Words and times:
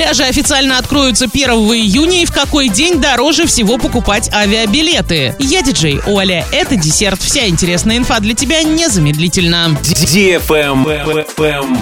Пляжи 0.00 0.22
официально 0.22 0.78
откроются 0.78 1.26
1 1.26 1.50
июня 1.50 2.22
и 2.22 2.24
в 2.24 2.32
какой 2.32 2.70
день 2.70 3.02
дороже 3.02 3.46
всего 3.46 3.76
покупать 3.76 4.32
авиабилеты. 4.32 5.36
Я 5.38 5.60
диджей 5.60 6.00
Оля, 6.06 6.46
это 6.52 6.76
десерт. 6.76 7.20
Вся 7.20 7.46
интересная 7.48 7.98
инфа 7.98 8.18
для 8.20 8.32
тебя 8.32 8.62
незамедлительно. 8.62 9.76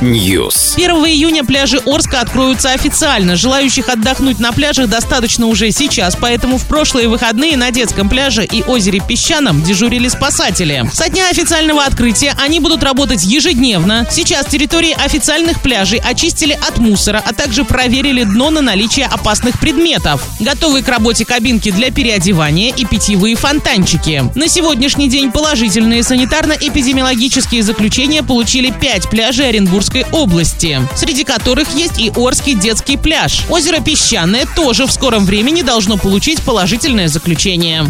News. 0.01 0.75
1 0.75 0.91
июня 1.07 1.45
пляжи 1.45 1.79
Орска 1.87 2.21
откроются 2.21 2.73
официально. 2.73 3.37
Желающих 3.37 3.89
отдохнуть 3.89 4.41
на 4.41 4.51
пляжах 4.51 4.89
достаточно 4.89 5.47
уже 5.47 5.71
сейчас, 5.71 6.17
поэтому 6.17 6.59
в 6.59 6.67
прошлые 6.67 7.07
выходные 7.07 7.57
на 7.57 7.71
детском 7.71 8.09
пляже 8.09 8.45
и 8.45 8.65
озере 8.65 9.01
Песчаном 9.01 9.63
дежурили 9.63 10.09
спасатели. 10.09 10.91
Со 10.93 11.09
дня 11.09 11.29
официального 11.31 11.85
открытия 11.85 12.35
они 12.37 12.59
будут 12.59 12.83
работать 12.83 13.23
ежедневно. 13.23 14.09
Сейчас 14.11 14.47
территории 14.47 14.97
официальных 15.05 15.63
пляжей 15.63 16.01
очистили 16.01 16.59
от 16.69 16.79
мусора, 16.79 17.23
а 17.25 17.33
также 17.33 17.65
проверили 17.65 18.08
дно 18.25 18.51
на 18.51 18.61
наличие 18.61 19.07
опасных 19.07 19.59
предметов. 19.61 20.23
Готовы 20.41 20.83
к 20.83 20.89
работе 20.89 21.25
кабинки 21.25 21.71
для 21.71 21.91
переодевания 21.91 22.73
и 22.75 22.85
питьевые 22.85 23.37
фонтанчики. 23.37 24.25
На 24.35 24.49
сегодняшний 24.49 25.09
день 25.09 25.31
положительные 25.31 26.03
санитарно-эпидемиологические 26.03 27.63
заключения 27.63 28.23
получили 28.23 28.71
5 28.71 29.11
пляжей 29.11 29.49
Оренбургской 29.49 30.07
области, 30.13 30.81
среди 30.97 31.25
которых 31.25 31.75
есть 31.75 31.99
и 31.99 32.11
Орский 32.15 32.55
детский 32.55 32.97
пляж. 32.97 33.43
Озеро 33.49 33.81
Песчаное 33.81 34.47
тоже 34.57 34.87
в 34.87 34.93
скором 34.93 35.25
времени 35.25 35.63
должно 35.63 35.97
получить 35.97 36.43
положительное 36.43 37.09
заключение. 37.09 37.85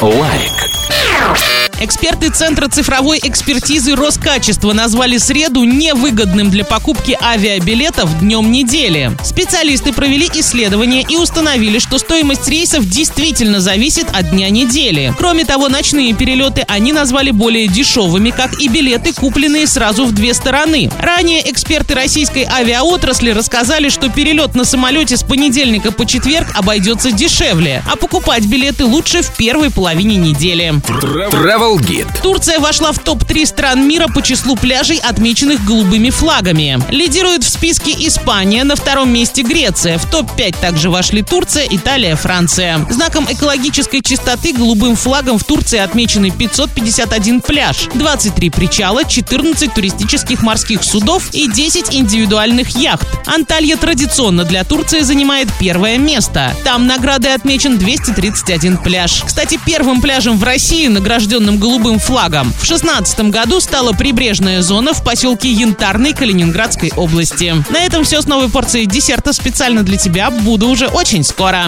Лайк. 0.00 1.57
Эксперты 1.80 2.30
Центра 2.30 2.66
цифровой 2.66 3.20
экспертизы 3.22 3.94
Роскачества 3.94 4.72
назвали 4.72 5.16
среду 5.16 5.62
невыгодным 5.62 6.50
для 6.50 6.64
покупки 6.64 7.16
авиабилетов 7.22 8.18
днем 8.18 8.50
недели. 8.50 9.12
Специалисты 9.22 9.92
провели 9.92 10.28
исследование 10.34 11.06
и 11.08 11.16
установили, 11.16 11.78
что 11.78 11.98
стоимость 11.98 12.48
рейсов 12.48 12.84
действительно 12.84 13.60
зависит 13.60 14.08
от 14.12 14.30
дня 14.30 14.50
недели. 14.50 15.14
Кроме 15.16 15.44
того, 15.44 15.68
ночные 15.68 16.14
перелеты 16.14 16.64
они 16.66 16.92
назвали 16.92 17.30
более 17.30 17.68
дешевыми, 17.68 18.30
как 18.30 18.60
и 18.60 18.66
билеты, 18.66 19.12
купленные 19.12 19.68
сразу 19.68 20.04
в 20.04 20.10
две 20.12 20.34
стороны. 20.34 20.90
Ранее 21.00 21.48
эксперты 21.48 21.94
российской 21.94 22.42
авиаотрасли 22.44 23.30
рассказали, 23.30 23.88
что 23.88 24.08
перелет 24.08 24.56
на 24.56 24.64
самолете 24.64 25.16
с 25.16 25.22
понедельника 25.22 25.92
по 25.92 26.04
четверг 26.06 26.48
обойдется 26.56 27.12
дешевле, 27.12 27.84
а 27.88 27.94
покупать 27.94 28.44
билеты 28.46 28.84
лучше 28.84 29.22
в 29.22 29.36
первой 29.36 29.70
половине 29.70 30.16
недели. 30.16 30.74
Travel 30.88 31.67
Guide. 31.76 32.22
Турция 32.22 32.58
вошла 32.60 32.92
в 32.92 32.98
топ-3 32.98 33.46
стран 33.46 33.86
мира 33.86 34.08
по 34.08 34.22
числу 34.22 34.56
пляжей, 34.56 34.98
отмеченных 34.98 35.64
голубыми 35.64 36.10
флагами. 36.10 36.80
Лидирует 36.90 37.44
в 37.44 37.48
списке 37.48 37.92
Испания, 38.06 38.64
на 38.64 38.76
втором 38.76 39.10
месте 39.12 39.42
Греция. 39.42 39.98
В 39.98 40.10
топ-5 40.10 40.56
также 40.60 40.90
вошли 40.90 41.22
Турция, 41.22 41.66
Италия, 41.68 42.16
Франция. 42.16 42.86
Знаком 42.90 43.26
экологической 43.28 44.00
чистоты 44.00 44.52
голубым 44.52 44.96
флагом 44.96 45.38
в 45.38 45.44
Турции 45.44 45.78
отмечены 45.78 46.30
551 46.30 47.40
пляж, 47.40 47.88
23 47.94 48.50
причала, 48.50 49.04
14 49.04 49.74
туристических 49.74 50.42
морских 50.42 50.82
судов 50.82 51.30
и 51.32 51.50
10 51.50 51.94
индивидуальных 51.94 52.70
яхт. 52.76 53.06
Анталья 53.26 53.76
традиционно 53.76 54.44
для 54.44 54.64
Турции 54.64 55.00
занимает 55.00 55.48
первое 55.60 55.98
место. 55.98 56.54
Там 56.64 56.86
наградой 56.86 57.34
отмечен 57.34 57.78
231 57.78 58.78
пляж. 58.78 59.22
Кстати, 59.26 59.58
первым 59.64 60.00
пляжем 60.00 60.38
в 60.38 60.44
России, 60.44 60.86
награжденным 60.86 61.57
голубым 61.58 61.98
флагом, 61.98 62.52
в 62.52 62.66
2016 62.66 63.20
году 63.30 63.60
стала 63.60 63.92
прибрежная 63.92 64.62
зона 64.62 64.92
в 64.94 65.02
поселке 65.02 65.50
Янтарной 65.50 66.12
Калининградской 66.12 66.92
области. 66.96 67.54
На 67.70 67.80
этом 67.80 68.04
все 68.04 68.22
с 68.22 68.26
новой 68.26 68.48
порцией 68.48 68.86
десерта 68.86 69.32
специально 69.32 69.82
для 69.82 69.96
тебя. 69.96 70.30
Буду 70.30 70.68
уже 70.68 70.86
очень 70.86 71.24
скоро. 71.24 71.64